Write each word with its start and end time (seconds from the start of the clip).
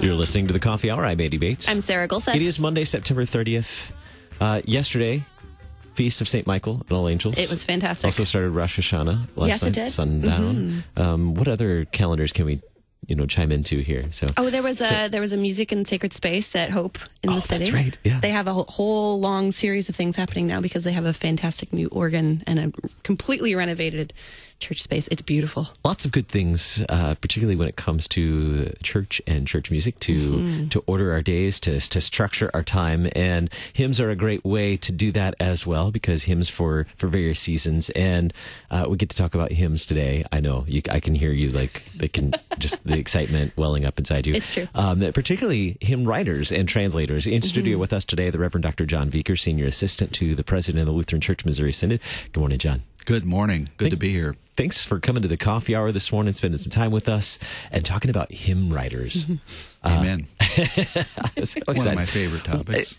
You're 0.00 0.14
listening 0.14 0.48
to 0.48 0.52
the 0.52 0.58
Coffee 0.58 0.90
Hour. 0.90 1.04
I'm 1.06 1.20
Andy 1.20 1.38
Bates. 1.38 1.68
I'm 1.68 1.80
Sarah 1.80 2.08
Gulseth. 2.08 2.34
It 2.34 2.42
is 2.42 2.58
Monday, 2.58 2.84
September 2.84 3.24
30th. 3.24 3.92
Uh, 4.40 4.60
yesterday, 4.64 5.22
Feast 5.94 6.20
of 6.20 6.26
St. 6.26 6.44
Michael 6.44 6.80
and 6.88 6.92
All 6.92 7.08
Angels. 7.08 7.38
It 7.38 7.48
was 7.48 7.62
fantastic. 7.62 8.06
Also 8.08 8.24
started 8.24 8.50
Rosh 8.50 8.80
Hashanah 8.80 9.28
last 9.36 9.48
Yes, 9.48 9.62
it 9.62 9.64
night, 9.66 9.74
did. 9.74 9.90
sundown. 9.90 10.84
Um, 10.96 11.34
what 11.34 11.46
other 11.46 11.84
calendars 11.84 12.32
can 12.32 12.46
we, 12.46 12.60
you 13.06 13.16
know, 13.16 13.26
chime 13.26 13.50
into 13.52 13.78
here? 13.78 14.04
So, 14.10 14.26
Oh, 14.36 14.48
there 14.50 14.62
was 14.62 14.80
a 14.80 15.08
there 15.08 15.20
was 15.20 15.32
a 15.32 15.36
music 15.36 15.72
and 15.72 15.86
sacred 15.86 16.12
space 16.12 16.54
at 16.54 16.70
Hope 16.70 16.98
in 17.22 17.30
Oh, 17.30 17.34
the 17.36 17.40
city. 17.40 17.64
that's 17.64 17.72
right, 17.74 17.98
yeah. 18.04 18.20
They 18.20 18.30
have 18.30 18.46
a 18.46 18.52
whole, 18.52 18.66
whole 18.68 19.20
long 19.20 19.52
series 19.52 19.88
of 19.88 19.96
things 19.96 20.16
happening 20.16 20.46
now 20.46 20.60
because 20.60 20.84
they 20.84 20.92
have 20.92 21.04
a 21.06 21.12
fantastic 21.12 21.72
new 21.72 21.88
organ 21.88 22.42
and 22.46 22.58
a 22.58 22.72
completely 23.02 23.54
renovated 23.54 24.12
church 24.62 24.80
space. 24.82 25.08
It's 25.10 25.22
beautiful. 25.22 25.68
lots 25.84 26.04
of 26.06 26.12
good 26.12 26.28
things, 26.28 26.82
uh, 26.88 27.14
particularly 27.16 27.56
when 27.56 27.68
it 27.68 27.76
comes 27.76 28.08
to 28.08 28.72
church 28.82 29.20
and 29.26 29.46
church 29.46 29.70
music, 29.70 29.98
to 30.00 30.12
Mm-hmm. 30.12 30.68
to 30.68 30.82
order 30.86 31.12
our 31.12 31.20
days, 31.22 31.60
to 31.60 31.78
to 31.80 32.00
structure 32.00 32.50
our 32.54 32.62
time, 32.62 33.08
and 33.14 33.50
hymns 33.72 33.98
are 34.00 34.10
a 34.10 34.16
great 34.16 34.44
way 34.44 34.76
to 34.76 34.90
do 34.92 35.12
that 35.12 35.34
as 35.40 35.66
well 35.66 35.90
because 35.90 36.24
hymns 36.24 36.48
for 36.48 36.86
for 36.96 37.08
various 37.08 37.40
seasons, 37.40 37.90
and 37.90 38.32
uh, 38.70 38.86
we 38.88 38.96
get 38.96 39.10
to 39.10 39.16
talk 39.16 39.34
about 39.34 39.52
hymns 39.52 39.84
today. 39.84 40.22
I 40.32 40.40
know 40.40 40.64
you, 40.68 40.80
I 40.90 41.00
can 41.00 41.14
hear 41.14 41.32
you 41.32 41.50
like 41.50 41.84
they 41.96 42.08
can 42.08 42.32
just 42.58 42.82
the 42.84 42.98
excitement 42.98 43.52
welling 43.56 43.84
up 43.84 43.98
inside 43.98 44.26
you. 44.26 44.34
It's 44.34 44.52
true. 44.54 44.68
Um, 44.74 45.00
particularly 45.12 45.76
hymn 45.80 46.04
writers 46.04 46.52
and 46.52 46.68
translators 46.68 47.26
in 47.26 47.32
Mm-hmm. 47.42 47.48
studio 47.48 47.78
with 47.78 47.92
us 47.92 48.04
today. 48.04 48.30
The 48.30 48.38
Reverend 48.38 48.62
Dr. 48.62 48.86
Jon 48.86 49.10
Vieker, 49.10 49.36
senior 49.38 49.64
assistant 49.66 50.12
to 50.14 50.34
the 50.34 50.44
president 50.44 50.80
of 50.80 50.86
the 50.86 50.92
Lutheran 50.92 51.20
Church 51.20 51.44
Missouri 51.44 51.72
Synod. 51.72 52.00
Good 52.32 52.40
morning, 52.40 52.58
Jon. 52.58 52.82
Good 53.04 53.24
morning. 53.24 53.68
Good 53.78 53.90
to 53.90 53.96
be 53.96 54.10
here. 54.10 54.36
Thanks 54.56 54.84
for 54.84 55.00
coming 55.00 55.22
to 55.22 55.28
the 55.28 55.36
coffee 55.36 55.74
hour 55.74 55.90
this 55.92 56.12
morning, 56.12 56.34
spending 56.34 56.58
some 56.58 56.70
time 56.70 56.92
with 56.92 57.08
us, 57.08 57.38
and 57.72 57.84
talking 57.84 58.10
about 58.10 58.30
hymn 58.32 58.72
writers. 58.72 59.26
Amen. 59.84 60.26
I'm 60.40 61.46
so 61.46 61.60
One 61.66 61.76
of 61.78 61.94
my 61.94 62.06
favorite 62.06 62.44
topics. 62.44 62.98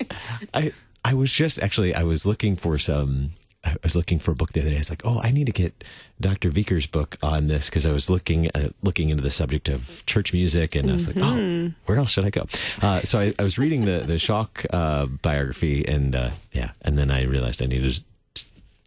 I 0.54 0.72
I 1.04 1.14
was 1.14 1.32
just 1.32 1.58
actually 1.60 1.94
I 1.94 2.02
was 2.02 2.26
looking 2.26 2.56
for 2.56 2.76
some. 2.78 3.30
I 3.64 3.74
was 3.82 3.96
looking 3.96 4.18
for 4.18 4.30
a 4.30 4.34
book 4.34 4.52
the 4.52 4.60
other 4.60 4.70
day. 4.70 4.76
I 4.76 4.78
was 4.80 4.90
like, 4.90 5.02
oh, 5.04 5.20
I 5.20 5.30
need 5.32 5.46
to 5.46 5.52
get 5.52 5.82
Dr. 6.20 6.48
Vieker's 6.50 6.86
book 6.86 7.16
on 7.22 7.48
this 7.48 7.66
because 7.68 7.86
I 7.86 7.92
was 7.92 8.08
looking 8.10 8.48
uh, 8.54 8.68
looking 8.82 9.08
into 9.10 9.22
the 9.22 9.30
subject 9.30 9.68
of 9.68 10.04
church 10.06 10.32
music, 10.32 10.74
and 10.74 10.90
I 10.90 10.94
was 10.94 11.06
like, 11.06 11.16
oh, 11.18 11.72
where 11.86 11.96
else 11.98 12.10
should 12.10 12.24
I 12.24 12.30
go? 12.30 12.46
Uh, 12.82 13.00
so 13.00 13.18
I, 13.18 13.34
I 13.38 13.42
was 13.42 13.56
reading 13.58 13.84
the 13.84 14.00
the 14.06 14.18
Schalk 14.18 14.64
uh, 14.70 15.06
biography, 15.06 15.86
and 15.88 16.14
uh, 16.14 16.30
yeah, 16.52 16.70
and 16.82 16.98
then 16.98 17.10
I 17.10 17.22
realized 17.22 17.62
I 17.62 17.66
needed 17.66 17.82
to 17.84 17.88
s- 18.00 18.04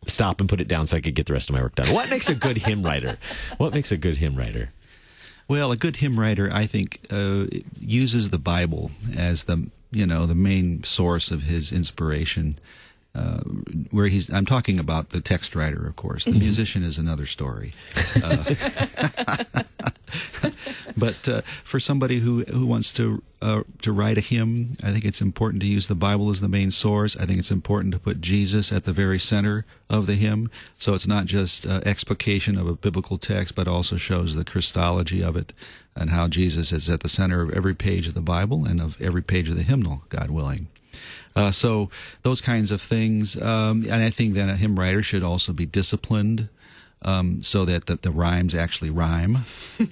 stop 0.08 0.40
and 0.40 0.50
put 0.50 0.62
it 0.62 0.68
down 0.68 0.88
so 0.88 0.98
I 0.98 1.02
could 1.02 1.16
get 1.16 1.26
the 1.26 1.34
rest 1.34 1.50
of 1.50 1.56
my 1.56 1.62
work 1.62 1.76
done. 1.76 1.94
What 1.94 2.10
makes 2.10 2.30
a 2.30 2.36
good 2.36 2.58
hymn 2.58 2.84
writer? 2.84 3.18
What 3.58 3.74
makes 3.74 3.92
a 3.92 3.98
good 3.98 4.18
hymn 4.18 4.36
writer? 4.36 4.72
Well, 5.48 5.72
a 5.72 5.78
good 5.78 5.98
hymn 5.98 6.20
writer, 6.20 6.50
I 6.52 6.66
think, 6.66 7.02
uh, 7.10 7.48
uses 7.80 8.30
the 8.30 8.40
Bible 8.40 8.92
as 9.18 9.46
the 9.46 9.70
you 9.92 10.06
know 10.06 10.26
the 10.26 10.36
main 10.36 10.84
source 10.84 11.32
of 11.32 11.44
his 11.44 11.72
inspiration. 11.72 12.58
Uh, 13.14 13.42
where 13.92 14.08
he's, 14.08 14.32
I'm 14.32 14.46
talking 14.46 14.80
about 14.80 15.10
the 15.10 15.20
text 15.20 15.54
writer, 15.54 15.86
of 15.86 15.98
course. 15.98 16.24
The 16.24 16.32
musician 16.32 16.82
is 16.84 16.98
another 16.98 17.26
story. 17.26 17.74
Uh, 18.24 18.56
but 20.98 21.28
uh, 21.28 21.42
for 21.64 21.80
somebody 21.80 22.20
who 22.20 22.44
who 22.46 22.66
wants 22.66 22.94
to 22.94 23.22
uh, 23.42 23.64
to 23.82 23.92
write 23.92 24.18
a 24.18 24.22
hymn, 24.22 24.78
I 24.84 24.92
think 24.92 25.04
it's 25.04 25.22
important 25.22 25.62
to 25.62 25.68
use 25.68 25.88
the 25.88 25.96
Bible 25.96 26.30
as 26.30 26.42
the 26.42 26.48
main 26.48 26.72
source. 26.72 27.18
I 27.18 27.26
think 27.26 27.40
it's 27.40 27.52
important 27.52 27.94
to 27.94 28.00
put 28.00 28.22
Jesus 28.22 28.72
at 28.72 28.86
the 28.86 28.94
very 28.94 29.20
center 29.20 29.66
of 29.90 30.08
the 30.08 30.16
hymn, 30.16 30.50
so 30.78 30.94
it's 30.94 31.08
not 31.08 31.26
just 31.26 31.66
uh, 31.66 31.82
explication 31.86 32.58
of 32.58 32.68
a 32.68 32.76
biblical 32.76 33.18
text, 33.18 33.56
but 33.56 33.68
also 33.68 33.98
shows 33.98 34.36
the 34.36 34.46
Christology 34.46 35.22
of 35.22 35.36
it 35.36 35.54
and 35.96 36.12
how 36.12 36.28
Jesus 36.28 36.72
is 36.72 36.90
at 36.90 37.02
the 37.02 37.10
center 37.10 37.42
of 37.42 37.52
every 37.52 37.76
page 37.76 38.08
of 38.08 38.14
the 38.14 38.22
Bible 38.22 38.66
and 38.66 38.80
of 38.80 39.02
every 39.02 39.22
page 39.22 39.50
of 39.50 39.58
the 39.58 39.64
hymnal, 39.64 40.04
God 40.10 40.30
willing. 40.30 40.68
Uh, 41.36 41.52
so 41.52 41.90
those 42.24 42.42
kinds 42.42 42.72
of 42.72 42.82
things, 42.82 43.42
um, 43.42 43.84
and 43.84 44.04
I 44.04 44.10
think 44.10 44.34
that 44.36 44.50
a 44.50 44.56
hymn 44.56 44.78
writer 44.80 45.02
should 45.04 45.24
also 45.24 45.54
be 45.54 45.66
disciplined. 45.66 46.50
Um, 47.04 47.42
so 47.42 47.66
that, 47.66 47.88
that 47.88 48.04
the 48.04 48.12
rhymes 48.12 48.54
actually 48.54 48.92
rhyme, 48.92 49.38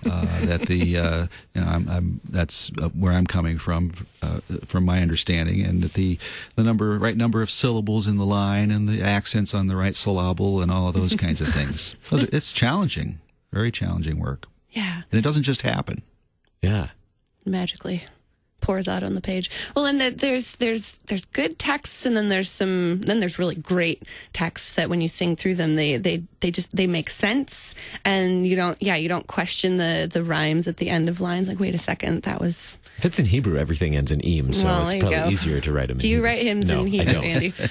uh, 0.05 0.41
that 0.45 0.67
the 0.67 0.95
uh, 0.97 1.27
you 1.55 1.61
know 1.61 1.67
I'm, 1.67 1.89
I'm 1.89 2.21
that's 2.29 2.71
uh, 2.79 2.89
where 2.89 3.13
I'm 3.13 3.25
coming 3.25 3.57
from 3.57 3.93
uh, 4.21 4.41
from 4.65 4.85
my 4.85 5.01
understanding, 5.01 5.61
and 5.65 5.81
that 5.81 5.93
the 5.93 6.19
the 6.55 6.61
number 6.61 6.99
right 6.99 7.17
number 7.17 7.41
of 7.41 7.49
syllables 7.49 8.07
in 8.07 8.17
the 8.17 8.27
line 8.27 8.69
and 8.69 8.87
the 8.87 9.01
accents 9.01 9.55
on 9.55 9.65
the 9.65 9.75
right 9.75 9.95
syllable 9.95 10.61
and 10.61 10.69
all 10.69 10.87
of 10.87 10.93
those 10.93 11.15
kinds 11.25 11.41
of 11.41 11.47
things. 11.47 11.95
Those 12.11 12.25
are, 12.25 12.29
it's 12.31 12.53
challenging, 12.53 13.17
very 13.51 13.71
challenging 13.71 14.19
work, 14.19 14.45
Yeah, 14.69 15.01
and 15.11 15.17
it 15.17 15.23
doesn't 15.23 15.43
just 15.43 15.63
happen. 15.63 16.03
Yeah. 16.61 16.89
magically 17.43 18.03
pours 18.69 18.87
out 18.87 19.01
on 19.01 19.15
the 19.15 19.21
page. 19.21 19.49
Well, 19.75 19.87
and 19.87 19.99
the, 19.99 20.11
there's 20.11 20.51
there's 20.57 20.99
there's 21.07 21.25
good 21.25 21.57
texts, 21.57 22.05
and 22.05 22.15
then 22.15 22.29
there's 22.29 22.51
some 22.51 23.01
then 23.01 23.19
there's 23.19 23.39
really 23.39 23.55
great 23.55 24.03
texts 24.31 24.75
that 24.75 24.91
when 24.91 25.01
you 25.01 25.07
sing 25.07 25.35
through 25.35 25.55
them, 25.55 25.73
they 25.73 25.97
they 25.97 26.21
they 26.41 26.51
just 26.51 26.75
they 26.75 26.85
make 26.85 27.09
sense, 27.09 27.73
and 28.05 28.45
you 28.45 28.55
don't 28.55 28.79
yeah 28.79 28.95
you 28.95 29.09
don't 29.09 29.25
question 29.25 29.77
the 29.77 30.07
the 30.11 30.23
rhymes 30.23 30.67
at 30.67 30.77
the 30.77 30.87
end 30.87 31.09
of 31.09 31.19
lines. 31.19 31.47
Like 31.47 31.59
wait 31.59 31.73
a 31.73 31.79
second, 31.79 32.21
that 32.23 32.39
was. 32.39 32.77
If 32.99 33.05
it's 33.05 33.17
in 33.17 33.25
Hebrew, 33.25 33.57
everything 33.57 33.95
ends 33.95 34.11
in 34.11 34.19
eem, 34.19 34.53
so 34.53 34.65
Well, 34.65 34.81
it's 34.83 34.99
probably 34.99 35.17
go. 35.17 35.29
easier 35.29 35.61
to 35.61 35.73
write 35.73 35.87
them. 35.87 35.97
Do 35.97 36.07
you 36.07 36.17
Hebrew. 36.17 36.29
write 36.29 36.41
hymns 36.43 36.67
no, 36.67 36.81
in 36.81 36.85
I 36.85 36.89
Hebrew, 36.89 37.13
don't. 37.13 37.23
Andy? 37.23 37.53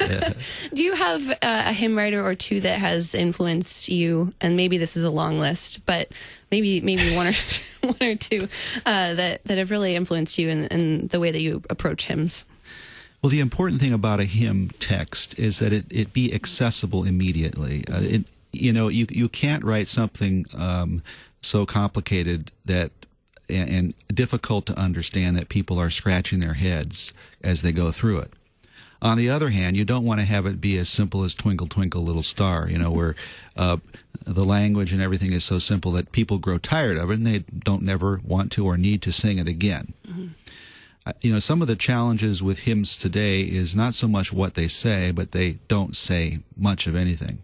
Uh, 0.00 0.32
do 0.74 0.82
you 0.82 0.92
have 0.94 1.30
uh, 1.30 1.36
a 1.42 1.72
hymn 1.72 1.96
writer 1.96 2.22
or 2.22 2.34
two 2.34 2.60
that 2.60 2.78
has 2.78 3.14
influenced 3.14 3.88
you? 3.88 4.34
And 4.40 4.56
maybe 4.56 4.76
this 4.76 4.96
is 4.96 5.04
a 5.04 5.10
long 5.10 5.38
list, 5.38 5.86
but 5.86 6.10
maybe 6.52 6.80
maybe 6.82 7.16
one 7.16 7.26
or 7.26 7.32
one 7.82 8.02
or 8.02 8.14
two 8.14 8.44
uh, 8.86 9.14
that 9.14 9.42
that 9.44 9.58
have 9.58 9.72
really 9.72 9.96
influenced 9.96 10.38
you 10.38 10.48
in, 10.48 10.66
in 10.66 11.08
the 11.08 11.18
way 11.18 11.32
that 11.32 11.40
you 11.40 11.62
approach 11.68 12.06
hymns. 12.06 12.44
Well, 13.22 13.30
the 13.30 13.40
important 13.40 13.80
thing 13.80 13.92
about 13.92 14.20
a 14.20 14.24
hymn 14.24 14.70
text 14.78 15.38
is 15.38 15.60
that 15.60 15.72
it, 15.72 15.86
it 15.90 16.12
be 16.12 16.32
accessible 16.34 17.04
immediately. 17.04 17.84
Uh, 17.88 18.00
it, 18.02 18.24
you 18.52 18.72
know, 18.72 18.88
you 18.88 19.06
you 19.10 19.28
can't 19.28 19.64
write 19.64 19.88
something 19.88 20.46
um, 20.54 21.02
so 21.40 21.66
complicated 21.66 22.52
that 22.64 22.92
and, 23.48 23.70
and 23.70 23.94
difficult 24.14 24.66
to 24.66 24.78
understand 24.78 25.36
that 25.36 25.48
people 25.48 25.78
are 25.80 25.90
scratching 25.90 26.40
their 26.40 26.54
heads 26.54 27.12
as 27.42 27.62
they 27.62 27.72
go 27.72 27.90
through 27.90 28.18
it. 28.18 28.32
On 29.02 29.18
the 29.18 29.28
other 29.30 29.50
hand, 29.50 29.76
you 29.76 29.84
don't 29.84 30.04
want 30.04 30.20
to 30.20 30.24
have 30.24 30.46
it 30.46 30.60
be 30.60 30.78
as 30.78 30.88
simple 30.88 31.24
as 31.24 31.34
"Twinkle 31.34 31.66
Twinkle 31.66 32.04
Little 32.04 32.22
Star," 32.22 32.68
you 32.70 32.78
know, 32.78 32.92
where 32.92 33.16
uh, 33.56 33.78
the 34.24 34.44
language 34.44 34.92
and 34.92 35.02
everything 35.02 35.32
is 35.32 35.42
so 35.44 35.58
simple 35.58 35.90
that 35.92 36.12
people 36.12 36.38
grow 36.38 36.56
tired 36.56 36.96
of 36.96 37.10
it 37.10 37.14
and 37.14 37.26
they 37.26 37.40
don't 37.40 37.82
never 37.82 38.20
want 38.24 38.52
to 38.52 38.64
or 38.64 38.78
need 38.78 39.02
to 39.02 39.12
sing 39.12 39.38
it 39.38 39.48
again. 39.48 39.92
Uh, 41.04 41.12
you 41.20 41.32
know, 41.32 41.40
some 41.40 41.60
of 41.60 41.66
the 41.66 41.74
challenges 41.74 42.44
with 42.44 42.60
hymns 42.60 42.96
today 42.96 43.42
is 43.42 43.74
not 43.74 43.92
so 43.92 44.06
much 44.06 44.32
what 44.32 44.54
they 44.54 44.68
say, 44.68 45.10
but 45.10 45.32
they 45.32 45.58
don't 45.66 45.96
say 45.96 46.38
much 46.56 46.86
of 46.86 46.94
anything. 46.94 47.40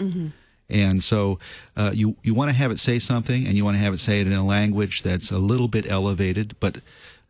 And 0.71 1.03
so 1.03 1.41
uh, 1.77 1.91
you 1.93 2.15
you 2.23 2.35
want 2.35 2.51
to 2.51 2.57
have 2.57 2.71
it 2.71 2.79
say 2.79 3.01
something, 3.01 3.47
and 3.49 3.57
you 3.57 3.65
want 3.65 3.75
to 3.77 3.81
have 3.83 3.95
it 3.95 3.99
say 3.99 4.21
it 4.21 4.29
in 4.29 4.33
a 4.33 4.47
language 4.47 5.03
that's 5.03 5.33
a 5.33 5.39
little 5.39 5.67
bit 5.67 5.91
elevated, 5.91 6.55
but 6.61 6.83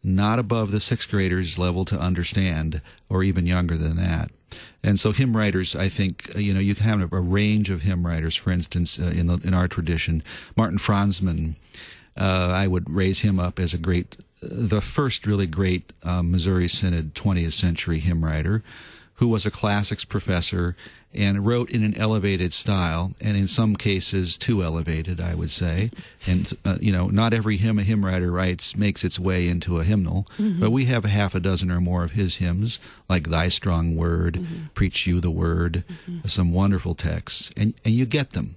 not 0.02 0.38
above 0.38 0.70
the 0.70 0.80
sixth 0.80 1.10
graders 1.10 1.58
level 1.58 1.84
to 1.84 1.98
understand, 1.98 2.80
or 3.08 3.22
even 3.22 3.46
younger 3.46 3.76
than 3.76 3.96
that. 3.96 4.30
And 4.82 4.98
so 4.98 5.12
hymn 5.12 5.36
writers, 5.36 5.76
I 5.76 5.88
think, 5.88 6.32
uh, 6.34 6.38
you 6.38 6.54
know, 6.54 6.60
you 6.60 6.74
can 6.74 7.00
have 7.00 7.12
a 7.12 7.20
range 7.20 7.70
of 7.70 7.82
hymn 7.82 8.06
writers. 8.06 8.36
For 8.36 8.50
instance, 8.50 8.98
uh, 8.98 9.06
in 9.06 9.26
the 9.26 9.38
in 9.44 9.54
our 9.54 9.68
tradition, 9.68 10.22
Martin 10.56 10.78
Franzmann, 10.78 11.56
uh, 12.16 12.50
I 12.52 12.66
would 12.66 12.88
raise 12.88 13.20
him 13.20 13.38
up 13.38 13.58
as 13.58 13.74
a 13.74 13.78
great, 13.78 14.16
the 14.40 14.80
first 14.80 15.26
really 15.26 15.46
great 15.46 15.92
um, 16.02 16.30
Missouri 16.30 16.68
Synod 16.68 17.14
20th 17.14 17.52
century 17.52 17.98
hymn 17.98 18.24
writer, 18.24 18.62
who 19.14 19.28
was 19.28 19.44
a 19.44 19.50
classics 19.50 20.04
professor 20.04 20.76
and 21.14 21.44
wrote 21.44 21.70
in 21.70 21.82
an 21.82 21.96
elevated 21.96 22.52
style, 22.52 23.14
and 23.20 23.36
in 23.36 23.48
some 23.48 23.76
cases 23.76 24.36
too 24.36 24.62
elevated, 24.62 25.20
I 25.20 25.34
would 25.34 25.50
say. 25.50 25.90
And 26.26 26.52
uh, 26.64 26.76
you 26.80 26.92
know, 26.92 27.08
not 27.08 27.32
every 27.32 27.56
hymn 27.56 27.78
a 27.78 27.82
hymn 27.82 28.04
writer 28.04 28.30
writes 28.30 28.76
makes 28.76 29.02
its 29.04 29.18
way 29.18 29.48
into 29.48 29.78
a 29.78 29.84
hymnal, 29.84 30.26
but 30.38 30.70
we 30.70 30.84
have 30.84 31.04
a 31.04 31.08
half 31.08 31.34
a 31.34 31.40
dozen 31.40 31.70
or 31.70 31.80
more 31.80 32.04
of 32.04 32.12
his 32.12 32.36
hymns, 32.36 32.78
like 33.08 33.28
"Thy 33.30 33.48
Strong 33.48 33.96
Word," 33.96 34.46
"Preach 34.74 35.06
You 35.06 35.20
the 35.20 35.30
Word," 35.30 35.82
some 36.26 36.52
wonderful 36.52 36.94
texts, 36.94 37.52
and 37.56 37.74
and 37.84 37.94
you 37.94 38.04
get 38.06 38.30
them. 38.30 38.56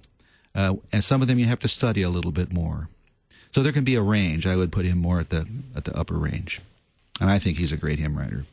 Uh, 0.54 0.74
and 0.92 1.02
some 1.02 1.22
of 1.22 1.28
them 1.28 1.38
you 1.38 1.46
have 1.46 1.60
to 1.60 1.68
study 1.68 2.02
a 2.02 2.10
little 2.10 2.32
bit 2.32 2.52
more. 2.52 2.88
So 3.52 3.62
there 3.62 3.72
can 3.72 3.84
be 3.84 3.94
a 3.94 4.02
range. 4.02 4.46
I 4.46 4.56
would 4.56 4.70
put 4.72 4.84
him 4.84 4.98
more 4.98 5.20
at 5.20 5.30
the 5.30 5.46
at 5.74 5.84
the 5.84 5.96
upper 5.96 6.14
range, 6.18 6.60
and 7.20 7.30
I 7.30 7.38
think 7.38 7.56
he's 7.56 7.72
a 7.72 7.76
great 7.78 7.98
hymn 7.98 8.16
writer. 8.18 8.44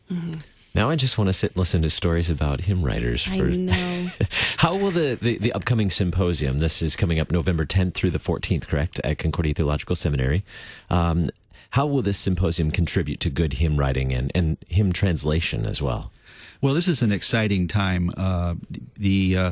Now 0.80 0.90
I 0.90 0.96
just 0.96 1.18
want 1.18 1.28
to 1.28 1.34
sit 1.34 1.52
and 1.52 1.58
listen 1.58 1.82
to 1.82 1.90
stories 1.90 2.30
about 2.30 2.62
hymn 2.62 2.84
writers. 2.84 3.28
I 3.30 3.40
know. 3.40 4.08
How 4.60 4.78
will 4.78 4.92
the, 4.92 5.20
the, 5.22 5.38
the 5.38 5.52
upcoming 5.52 5.90
symposium, 5.90 6.60
this 6.60 6.82
is 6.82 6.96
coming 6.96 7.20
up 7.20 7.34
November 7.34 7.66
10th 7.66 7.96
through 7.96 8.12
the 8.12 8.18
14th, 8.18 8.66
correct, 8.66 9.02
at 9.04 9.18
Concordia 9.18 9.54
Theological 9.54 9.98
Seminary. 9.98 10.46
Um, 10.90 11.28
how 11.72 11.86
will 11.86 12.02
this 12.02 12.18
symposium 12.18 12.72
contribute 12.72 13.20
to 13.20 13.30
good 13.30 13.56
hymn 13.56 13.76
writing 13.76 14.14
and, 14.14 14.32
and 14.34 14.56
hymn 14.70 14.94
translation 14.94 15.66
as 15.66 15.82
well? 15.82 16.14
Well, 16.62 16.74
this 16.74 16.88
is 16.88 17.02
an 17.02 17.12
exciting 17.12 17.68
time. 17.68 18.14
Uh, 18.16 18.56
the 18.96 19.36
uh, 19.36 19.52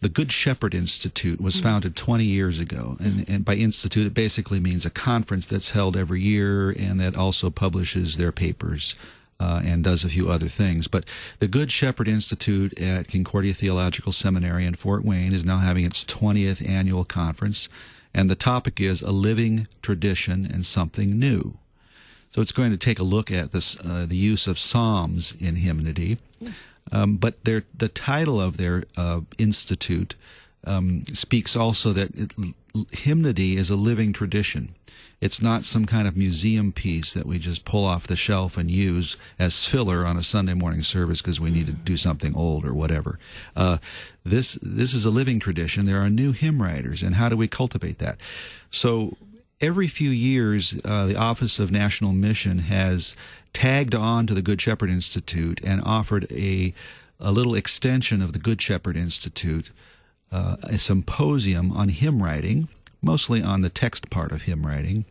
the 0.00 0.10
Good 0.10 0.30
Shepherd 0.30 0.74
Institute 0.74 1.40
was 1.40 1.58
founded 1.60 1.96
20 1.96 2.24
years 2.24 2.60
ago, 2.60 2.96
and, 3.00 3.28
and 3.28 3.44
by 3.44 3.54
institute 3.54 4.06
it 4.06 4.14
basically 4.14 4.60
means 4.60 4.86
a 4.86 4.90
conference 4.90 5.46
that's 5.46 5.70
held 5.70 5.96
every 5.96 6.20
year 6.20 6.70
and 6.70 7.00
that 7.00 7.16
also 7.16 7.50
publishes 7.50 8.16
their 8.16 8.30
papers. 8.30 8.94
Uh, 9.40 9.62
and 9.64 9.84
does 9.84 10.02
a 10.02 10.08
few 10.08 10.28
other 10.28 10.48
things. 10.48 10.88
But 10.88 11.04
the 11.38 11.46
Good 11.46 11.70
Shepherd 11.70 12.08
Institute 12.08 12.76
at 12.80 13.06
Concordia 13.06 13.54
Theological 13.54 14.10
Seminary 14.10 14.66
in 14.66 14.74
Fort 14.74 15.04
Wayne 15.04 15.32
is 15.32 15.44
now 15.44 15.58
having 15.58 15.84
its 15.84 16.02
20th 16.02 16.68
annual 16.68 17.04
conference, 17.04 17.68
and 18.12 18.28
the 18.28 18.34
topic 18.34 18.80
is 18.80 19.00
a 19.00 19.12
living 19.12 19.68
tradition 19.80 20.44
and 20.44 20.66
something 20.66 21.20
new. 21.20 21.56
So 22.30 22.40
it's 22.40 22.52
going 22.52 22.72
to 22.72 22.76
take 22.76 22.98
a 22.98 23.04
look 23.04 23.30
at 23.30 23.52
this, 23.52 23.78
uh, 23.78 24.06
the 24.08 24.16
use 24.16 24.46
of 24.48 24.58
psalms 24.58 25.34
in 25.38 25.56
hymnody. 25.56 26.18
Um, 26.90 27.16
but 27.16 27.44
their, 27.44 27.64
the 27.76 27.88
title 27.88 28.40
of 28.40 28.56
their 28.56 28.84
uh, 28.96 29.20
institute 29.38 30.14
um, 30.64 31.04
speaks 31.12 31.56
also 31.56 31.92
that 31.92 32.14
it, 32.14 32.32
hymnody 32.92 33.56
is 33.56 33.70
a 33.70 33.76
living 33.76 34.12
tradition. 34.12 34.74
It's 35.20 35.42
not 35.42 35.64
some 35.64 35.84
kind 35.84 36.06
of 36.06 36.16
museum 36.16 36.72
piece 36.72 37.12
that 37.12 37.26
we 37.26 37.38
just 37.38 37.64
pull 37.64 37.84
off 37.84 38.06
the 38.06 38.14
shelf 38.14 38.56
and 38.56 38.70
use 38.70 39.16
as 39.38 39.66
filler 39.66 40.06
on 40.06 40.16
a 40.16 40.22
Sunday 40.22 40.54
morning 40.54 40.82
service 40.82 41.20
because 41.20 41.40
we 41.40 41.50
need 41.50 41.66
to 41.66 41.72
do 41.72 41.96
something 41.96 42.36
old 42.36 42.64
or 42.64 42.72
whatever. 42.72 43.18
Uh, 43.56 43.78
this 44.24 44.58
this 44.62 44.94
is 44.94 45.04
a 45.04 45.10
living 45.10 45.40
tradition. 45.40 45.86
There 45.86 46.00
are 46.00 46.10
new 46.10 46.32
hymn 46.32 46.62
writers, 46.62 47.02
and 47.02 47.16
how 47.16 47.28
do 47.28 47.36
we 47.36 47.48
cultivate 47.48 47.98
that? 47.98 48.18
So 48.70 49.16
every 49.60 49.88
few 49.88 50.10
years, 50.10 50.80
uh, 50.84 51.06
the 51.06 51.16
Office 51.16 51.58
of 51.58 51.72
National 51.72 52.12
Mission 52.12 52.60
has 52.60 53.16
tagged 53.52 53.96
on 53.96 54.26
to 54.28 54.34
the 54.34 54.42
Good 54.42 54.60
Shepherd 54.60 54.90
Institute 54.90 55.60
and 55.64 55.82
offered 55.84 56.30
a 56.30 56.74
a 57.20 57.32
little 57.32 57.56
extension 57.56 58.22
of 58.22 58.32
the 58.32 58.38
Good 58.38 58.62
Shepherd 58.62 58.96
Institute, 58.96 59.72
uh, 60.32 60.56
a 60.64 60.78
symposium 60.78 61.72
on 61.72 61.88
hymn 61.88 62.22
writing, 62.22 62.68
mostly 63.02 63.42
on 63.42 63.62
the 63.62 63.70
text 63.70 64.10
part 64.10 64.32
of 64.32 64.42
hymn 64.42 64.66
writing, 64.66 65.04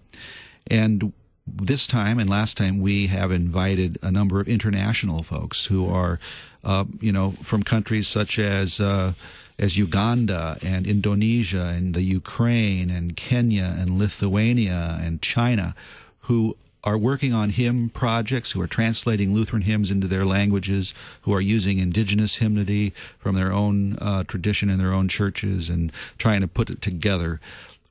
and 0.70 1.14
this 1.48 1.88
time 1.88 2.20
and 2.20 2.30
last 2.30 2.58
time 2.58 2.80
we 2.80 3.08
have 3.08 3.32
invited 3.32 3.98
a 4.04 4.12
number 4.12 4.42
of 4.42 4.48
international 4.48 5.24
folks 5.24 5.68
who 5.68 5.90
are, 5.90 6.20
uh, 6.64 6.84
you 7.00 7.12
know, 7.12 7.32
from 7.42 7.64
countries 7.64 8.08
such 8.08 8.38
as 8.38 8.82
uh, 8.82 9.14
as 9.58 9.78
Uganda 9.78 10.58
and 10.62 10.86
Indonesia 10.86 11.74
and 11.76 11.94
the 11.94 12.04
Ukraine 12.04 12.90
and 12.92 13.16
Kenya 13.16 13.76
and 13.78 13.98
Lithuania 13.98 15.00
and 15.02 15.22
China, 15.22 15.74
who 16.22 16.56
are 16.88 16.98
working 16.98 17.34
on 17.34 17.50
hymn 17.50 17.90
projects, 17.90 18.54
who 18.54 18.62
are 18.62 18.68
translating 18.68 19.34
Lutheran 19.34 19.64
hymns 19.64 19.92
into 19.92 20.08
their 20.08 20.26
languages, 20.26 20.94
who 21.24 21.34
are 21.34 21.42
using 21.42 21.80
indigenous 21.80 22.38
hymnody 22.38 22.94
from 23.20 23.36
their 23.36 23.52
own 23.52 23.98
uh, 23.98 24.24
tradition 24.24 24.70
in 24.70 24.78
their 24.78 24.94
own 24.94 25.10
churches 25.10 25.70
and 25.70 25.92
trying 26.18 26.40
to 26.40 26.48
put 26.48 26.70
it 26.70 26.82
together. 26.82 27.42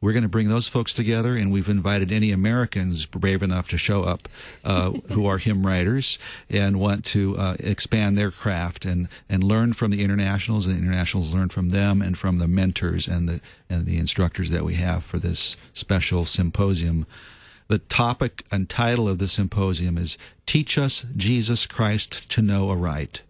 We're 0.01 0.15
going 0.15 0.23
to 0.23 0.31
bring 0.31 0.49
those 0.49 0.67
folks 0.67 0.95
together, 0.95 1.37
and 1.37 1.53
we've 1.53 1.69
invited 1.69 2.11
any 2.11 2.33
Americans 2.33 3.05
brave 3.05 3.43
enough 3.43 3.69
to 3.69 3.77
show 3.77 4.05
up 4.05 4.31
uh, 4.65 4.91
who 5.13 5.27
are 5.27 5.37
hymn 5.37 5.67
writers 5.67 6.19
and 6.49 6.81
want 6.81 7.05
to 7.07 7.37
uh, 7.37 7.57
expand 7.61 8.17
their 8.17 8.31
craft 8.31 8.87
and, 8.87 9.11
and 9.29 9.45
learn 9.45 9.75
from 9.75 9.91
the 9.91 10.03
internationals, 10.03 10.65
and 10.65 10.75
the 10.75 10.81
internationals 10.81 11.35
learn 11.35 11.51
from 11.51 11.69
them 11.69 12.01
and 12.01 12.17
from 12.17 12.39
the 12.39 12.49
mentors 12.49 13.09
and 13.09 13.29
the 13.29 13.43
and 13.69 13.85
the 13.85 13.99
instructors 13.99 14.49
that 14.51 14.65
we 14.65 14.75
have 14.75 15.05
for 15.05 15.19
this 15.19 15.59
special 15.75 16.25
symposium. 16.25 17.05
The 17.69 17.79
topic 17.79 18.47
and 18.53 18.69
title 18.69 19.09
of 19.09 19.19
the 19.19 19.27
symposium 19.27 19.99
is 19.99 20.17
"Teach 20.47 20.79
Us 20.79 21.05
Jesus 21.17 21.67
Christ 21.67 22.31
to 22.31 22.41
Know 22.41 22.71
Aright." 22.71 23.23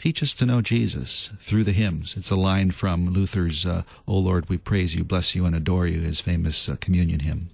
Teach 0.00 0.20
us 0.20 0.34
to 0.34 0.46
know 0.46 0.60
Jesus 0.60 1.30
through 1.38 1.62
the 1.62 1.70
hymns. 1.70 2.16
It's 2.16 2.32
a 2.32 2.36
line 2.36 2.72
from 2.72 3.10
Luther's 3.10 3.64
uh, 3.64 3.84
"O 4.08 4.18
Lord, 4.18 4.48
we 4.48 4.58
praise 4.58 4.96
you, 4.96 5.04
bless 5.04 5.36
you, 5.36 5.46
and 5.46 5.54
adore 5.54 5.86
you," 5.86 6.00
his 6.00 6.18
famous 6.18 6.68
uh, 6.68 6.74
communion 6.80 7.20
hymn. 7.20 7.50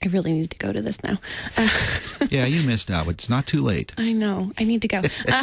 I 0.00 0.06
really 0.06 0.32
need 0.32 0.50
to 0.52 0.58
go 0.58 0.72
to 0.72 0.80
this 0.80 1.02
now. 1.02 1.18
Uh, 1.56 1.68
yeah, 2.30 2.44
you 2.46 2.64
missed 2.64 2.88
out, 2.88 3.08
it's 3.08 3.28
not 3.28 3.48
too 3.48 3.60
late. 3.60 3.92
I 3.98 4.12
know. 4.12 4.52
I 4.56 4.64
need 4.64 4.82
to 4.82 4.88
go. 4.88 5.02
Uh, 5.28 5.42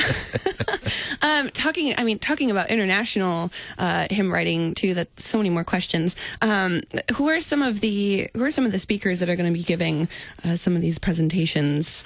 um, 1.22 1.50
talking, 1.52 1.94
I 1.98 2.04
mean, 2.04 2.20
talking 2.20 2.50
about 2.50 2.70
international 2.70 3.52
uh, 3.78 4.08
hymn 4.10 4.32
writing 4.32 4.74
too. 4.74 4.94
That 4.94 5.20
so 5.20 5.38
many 5.38 5.50
more 5.50 5.64
questions. 5.64 6.16
Um, 6.42 6.82
who 7.16 7.28
are 7.30 7.40
some 7.40 7.62
of 7.62 7.82
the 7.82 8.30
who 8.34 8.44
are 8.44 8.52
some 8.52 8.66
of 8.66 8.72
the 8.72 8.80
speakers 8.80 9.20
that 9.20 9.30
are 9.30 9.36
going 9.36 9.52
to 9.52 9.58
be 9.58 9.64
giving 9.64 10.08
uh, 10.44 10.56
some 10.56 10.76
of 10.76 10.82
these 10.82 10.98
presentations? 10.98 12.04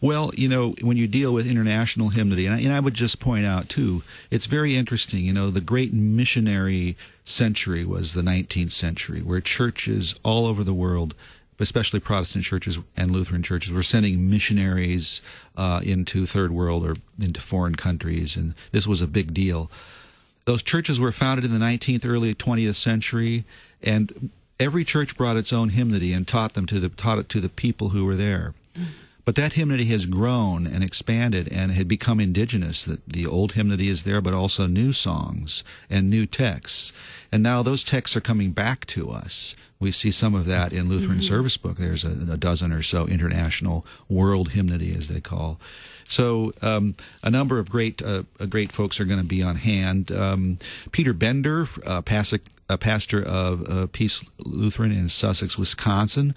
Well, 0.00 0.30
you 0.34 0.48
know, 0.48 0.74
when 0.80 0.96
you 0.96 1.06
deal 1.06 1.32
with 1.32 1.46
international 1.46 2.10
hymnody, 2.10 2.46
and 2.46 2.54
I, 2.54 2.60
and 2.60 2.72
I 2.72 2.80
would 2.80 2.94
just 2.94 3.20
point 3.20 3.44
out 3.44 3.68
too, 3.68 4.02
it's 4.30 4.46
very 4.46 4.76
interesting. 4.76 5.24
You 5.24 5.32
know, 5.32 5.50
the 5.50 5.60
great 5.60 5.92
missionary 5.92 6.96
century 7.24 7.84
was 7.84 8.14
the 8.14 8.22
19th 8.22 8.72
century, 8.72 9.20
where 9.20 9.40
churches 9.40 10.14
all 10.22 10.46
over 10.46 10.64
the 10.64 10.74
world 10.74 11.14
especially 11.58 12.00
Protestant 12.00 12.44
churches 12.44 12.78
and 12.96 13.10
Lutheran 13.10 13.42
churches, 13.42 13.72
were 13.72 13.82
sending 13.82 14.28
missionaries 14.28 15.22
uh, 15.56 15.80
into 15.84 16.26
third 16.26 16.52
world 16.52 16.84
or 16.84 16.96
into 17.20 17.40
foreign 17.40 17.74
countries, 17.74 18.36
and 18.36 18.54
this 18.72 18.86
was 18.86 19.02
a 19.02 19.06
big 19.06 19.32
deal. 19.34 19.70
Those 20.44 20.62
churches 20.62 21.00
were 21.00 21.12
founded 21.12 21.44
in 21.44 21.52
the 21.52 21.64
19th, 21.64 22.04
early 22.06 22.34
20th 22.34 22.74
century, 22.74 23.44
and 23.82 24.30
every 24.60 24.84
church 24.84 25.16
brought 25.16 25.36
its 25.36 25.52
own 25.52 25.70
hymnody 25.70 26.12
and 26.12 26.26
taught 26.26 26.54
them 26.54 26.66
to 26.66 26.80
the 26.80 26.88
taught 26.88 27.18
it 27.18 27.28
to 27.30 27.40
the 27.40 27.48
people 27.48 27.90
who 27.90 28.04
were 28.04 28.16
there. 28.16 28.54
But 29.24 29.36
that 29.36 29.54
hymnody 29.54 29.86
has 29.86 30.06
grown 30.06 30.66
and 30.66 30.84
expanded 30.84 31.48
and 31.50 31.72
had 31.72 31.88
become 31.88 32.20
indigenous. 32.20 32.84
That 32.84 33.08
the 33.08 33.26
old 33.26 33.52
hymnody 33.52 33.88
is 33.88 34.04
there, 34.04 34.20
but 34.20 34.34
also 34.34 34.66
new 34.66 34.92
songs 34.92 35.64
and 35.88 36.10
new 36.10 36.26
texts. 36.26 36.92
And 37.32 37.42
now 37.42 37.62
those 37.62 37.84
texts 37.84 38.16
are 38.16 38.20
coming 38.20 38.52
back 38.52 38.84
to 38.86 39.10
us. 39.10 39.56
We 39.80 39.90
see 39.90 40.10
some 40.10 40.34
of 40.34 40.46
that 40.46 40.72
in 40.72 40.88
Lutheran 40.88 41.20
Service 41.22 41.56
Book. 41.56 41.78
There's 41.78 42.04
a, 42.04 42.32
a 42.32 42.36
dozen 42.36 42.72
or 42.72 42.82
so 42.82 43.06
international 43.06 43.84
world 44.08 44.50
hymnody, 44.50 44.94
as 44.94 45.08
they 45.08 45.20
call. 45.20 45.58
So 46.04 46.52
um, 46.62 46.94
a 47.22 47.30
number 47.30 47.58
of 47.58 47.70
great 47.70 48.02
uh, 48.02 48.24
uh, 48.38 48.46
great 48.46 48.72
folks 48.72 49.00
are 49.00 49.04
going 49.04 49.20
to 49.20 49.26
be 49.26 49.42
on 49.42 49.56
hand. 49.56 50.12
Um, 50.12 50.58
Peter 50.92 51.12
Bender, 51.12 51.66
uh, 51.84 52.02
pastor 52.02 53.22
of 53.22 53.68
uh, 53.68 53.86
Peace 53.90 54.24
Lutheran 54.38 54.92
in 54.92 55.08
Sussex, 55.08 55.58
Wisconsin, 55.58 56.34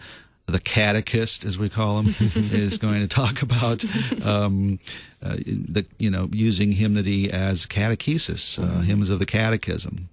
the 0.48 0.60
catechist, 0.60 1.44
as 1.44 1.58
we 1.58 1.70
call 1.70 2.00
him, 2.00 2.16
is 2.36 2.78
going 2.78 3.02
to 3.02 3.08
talk 3.08 3.42
about 3.42 3.84
um, 4.24 4.80
uh, 5.22 5.36
the 5.36 5.86
you 5.98 6.10
know 6.10 6.30
using 6.32 6.72
hymnody 6.72 7.32
as 7.32 7.66
catechesis, 7.66 8.58
uh, 8.62 8.82
hymns 8.82 9.10
of 9.10 9.20
the 9.20 9.26
catechism. 9.26 10.10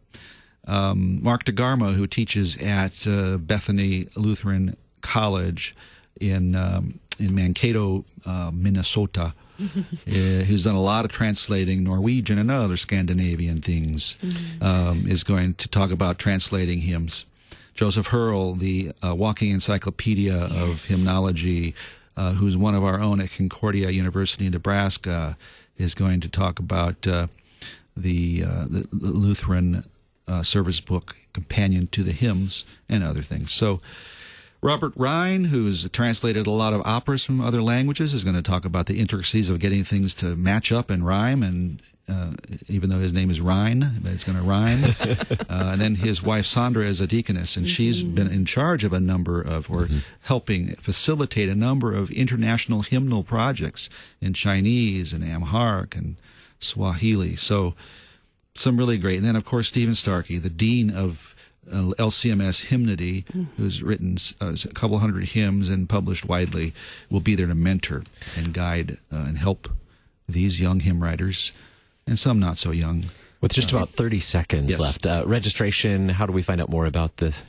Um, 0.67 1.23
Mark 1.23 1.45
DeGarmeaux, 1.45 1.95
who 1.95 2.07
teaches 2.07 2.61
at 2.63 3.07
uh, 3.07 3.37
Bethany 3.39 4.09
Lutheran 4.17 4.77
College 5.03 5.77
in 6.21 6.57
um, 6.57 6.99
in 7.21 7.35
Mankato, 7.35 8.05
uh, 8.27 8.51
Minnesota, 8.53 9.35
uh, 9.61 9.65
who's 10.07 10.65
done 10.65 10.75
a 10.75 10.83
lot 10.83 11.05
of 11.05 11.13
translating 11.13 11.85
Norwegian 11.85 12.39
and 12.39 12.51
other 12.51 12.77
Scandinavian 12.77 13.61
things, 13.61 14.17
um, 14.61 15.07
is 15.07 15.23
going 15.23 15.55
to 15.55 15.69
talk 15.69 15.93
about 15.93 16.19
translating 16.19 16.81
hymns. 16.81 17.27
Joseph 17.75 18.09
Herl, 18.09 18.55
the 18.55 18.93
uh, 19.05 19.15
walking 19.15 19.51
encyclopedia 19.51 20.37
of 20.37 20.85
hymnology, 20.85 21.75
uh, 22.17 22.33
who's 22.33 22.57
one 22.57 22.75
of 22.75 22.85
our 22.85 23.01
own 23.01 23.21
at 23.21 23.33
Concordia 23.33 23.91
University 23.91 24.47
in 24.47 24.53
Nebraska, 24.53 25.37
is 25.77 25.95
going 25.95 26.21
to 26.21 26.29
talk 26.29 26.59
about 26.59 27.07
uh, 27.07 27.27
the, 27.97 28.45
uh, 28.45 28.67
the 28.69 28.89
the 28.93 29.11
Lutheran 29.11 29.85
uh, 30.29 30.43
service 30.43 30.81
book 30.81 31.17
companion 31.33 31.89
to 31.89 32.03
the 32.03 32.13
hymns 32.13 32.65
and 32.89 33.03
other 33.03 33.23
things. 33.23 33.53
So 33.53 33.81
Robert 34.65 34.95
Ryan, 34.97 35.45
who's 35.45 35.87
translated 35.91 36.47
a 36.47 36.51
lot 36.51 36.73
of 36.73 36.81
operas 36.87 37.23
from 37.23 37.39
other 37.39 37.61
languages, 37.61 38.15
is 38.15 38.25
going 38.25 38.35
to 38.35 38.41
talk 38.41 38.65
about 38.65 38.87
the 38.87 38.99
intricacies 38.99 39.51
of 39.51 39.59
getting 39.59 39.85
things 39.85 40.15
to 40.15 40.35
match 40.37 40.73
up 40.73 40.89
and 40.89 41.07
rhyme. 41.07 41.43
And 41.43 41.83
uh, 42.09 42.31
even 42.67 42.89
though 42.89 42.99
his 42.99 43.13
name 43.13 43.31
is 43.31 43.43
Ryan, 43.43 43.99
but 44.01 44.13
it's 44.13 44.25
going 44.25 44.39
to 44.39 44.43
rhyme. 44.43 44.85
uh, 45.51 45.73
and 45.73 45.81
then 45.83 45.97
his 45.97 46.23
wife 46.23 46.47
Sandra 46.47 46.87
is 46.87 47.03
a 47.03 47.07
deaconess, 47.07 47.59
and 47.59 47.69
she's 47.69 48.03
been 48.03 48.29
in 48.29 48.47
charge 48.47 48.85
of 48.85 48.95
a 48.95 49.01
number 49.01 49.39
of, 49.39 49.71
or 49.71 49.87
helping 50.23 50.75
facilitate 50.77 51.51
a 51.51 51.55
number 51.55 51.95
of 51.95 52.11
international 52.11 52.81
hymnal 52.81 53.23
projects 53.23 53.91
in 54.23 54.33
Chinese 54.33 55.13
and 55.13 55.23
Amharic 55.23 55.95
and 55.95 56.17
Swahili. 56.59 57.37
So 57.37 57.75
some 58.55 58.79
really 58.79 58.97
great. 58.97 59.19
And 59.19 59.27
then, 59.27 59.37
of 59.37 59.45
course, 59.45 59.69
Stephen 59.69 59.93
Starke, 59.93 60.41
the 60.41 60.49
dean 60.49 60.89
of 60.89 61.35
LCMS 61.71 62.67
Hymnody, 62.67 63.25
who's 63.57 63.83
written 63.83 64.17
uh, 64.41 64.55
a 64.65 64.69
couple 64.75 64.99
hundred 64.99 65.25
hymns 65.29 65.69
and 65.69 65.89
published 65.89 66.25
widely, 66.27 66.73
will 67.11 67.21
be 67.21 67.35
there 67.35 67.47
to 67.47 67.55
mentor 67.55 68.05
and 68.37 68.53
guide 68.53 68.99
uh, 69.13 69.17
and 69.17 69.39
help 69.39 69.69
these 70.29 70.61
young 70.61 70.81
hymn 70.81 71.03
writers 71.03 71.53
and 72.07 72.19
some 72.19 72.39
not 72.39 72.57
so 72.57 72.71
young. 72.71 73.07
With 73.41 73.53
just 73.53 73.73
about 73.73 73.91
30 73.91 74.21
seconds 74.21 74.71
Yes. 74.71 74.81
left, 74.81 75.07
uh, 75.07 75.23
registration, 75.27 76.09
how 76.09 76.25
do 76.27 76.33
we 76.33 76.43
find 76.43 76.61
out 76.63 76.71
more 76.71 76.87
about 76.87 77.19
this? 77.19 77.43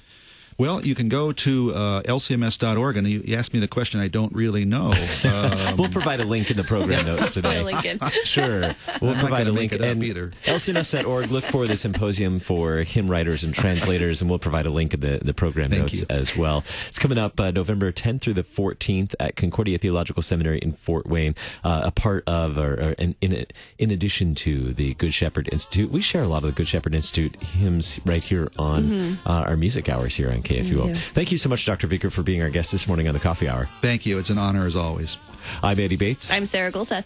Well, 0.57 0.85
you 0.85 0.95
can 0.95 1.09
go 1.09 1.33
to 1.33 1.73
uh, 1.73 2.01
lcms.org, 2.03 2.95
and 2.95 3.05
you, 3.07 3.21
you 3.25 3.35
asked 3.35 3.53
me 3.53 3.59
the 3.59 3.67
question 3.67 3.99
I 3.99 4.07
don't 4.07 4.33
really 4.33 4.63
know. 4.63 4.93
Um, 5.25 5.75
We'll 5.77 5.89
provide 5.89 6.21
a 6.21 6.25
link 6.25 6.49
in 6.49 6.55
the 6.55 6.63
program 6.63 7.05
notes 7.05 7.31
today. 7.31 7.65
Sure. 8.23 8.73
We'll 9.01 9.13
not 9.13 9.19
provide 9.19 9.47
a 9.47 9.51
link. 9.51 9.73
it 9.73 9.81
up 9.81 9.87
and 9.87 10.03
either. 10.03 10.31
LCMS.org, 10.45 11.29
look 11.31 11.43
for 11.43 11.67
the 11.67 11.75
symposium 11.75 12.39
for 12.39 12.77
hymn 12.77 13.09
writers 13.09 13.43
and 13.43 13.53
translators, 13.53 14.21
and 14.21 14.29
we'll 14.29 14.39
provide 14.39 14.65
a 14.65 14.69
link 14.69 14.93
in 14.93 15.01
the, 15.01 15.19
the 15.21 15.33
program 15.33 15.69
Thank 15.69 15.81
notes 15.81 16.01
you. 16.01 16.07
as 16.09 16.37
well. 16.37 16.63
It's 16.87 16.99
coming 16.99 17.17
up 17.17 17.37
uh, 17.39 17.51
November 17.51 17.91
10th 17.91 18.21
through 18.21 18.35
the 18.35 18.43
14th 18.43 19.13
at 19.19 19.35
Concordia 19.35 19.77
Theological 19.77 20.23
Seminary 20.23 20.59
in 20.59 20.71
Fort 20.71 21.05
Wayne, 21.05 21.35
uh, 21.63 21.81
a 21.85 21.91
part 21.91 22.23
of, 22.27 22.57
or, 22.57 22.73
or 22.75 22.91
in, 22.93 23.15
in, 23.21 23.45
in 23.77 23.91
addition 23.91 24.33
to 24.35 24.73
the 24.73 24.93
Good 24.93 25.13
Shepherd 25.13 25.49
Institute. 25.51 25.91
We 25.91 26.01
share 26.01 26.23
a 26.23 26.27
lot 26.27 26.37
of 26.37 26.43
the 26.43 26.51
Good 26.53 26.67
Shepherd 26.69 26.95
Institute 26.95 27.35
hymns 27.41 27.99
right 28.05 28.23
here 28.23 28.49
on 28.57 29.17
uh, 29.25 29.43
our 29.47 29.57
music 29.57 29.89
hours 29.89 30.15
here 30.15 30.31
on 30.31 30.41
KFUO. 30.45 30.87
do. 30.87 30.95
Thank 30.95 31.31
you 31.31 31.37
so 31.37 31.49
much, 31.49 31.65
Dr. 31.65 31.87
Vieker, 31.87 32.11
for 32.11 32.23
being 32.23 32.41
our 32.41 32.49
guest 32.49 32.71
this 32.71 32.87
morning 32.87 33.07
on 33.07 33.13
the 33.13 33.19
Coffee 33.19 33.47
Hour. 33.47 33.67
thank 33.81 34.05
you. 34.05 34.19
It's 34.19 34.29
an 34.29 34.37
honor 34.37 34.65
as 34.65 34.75
always. 34.75 35.17
I'm 35.61 35.79
Andy 35.79 35.95
Bates. 35.95 36.31
I'm 36.31 36.45
Sarah 36.45 36.71
Gulseth. 36.71 37.05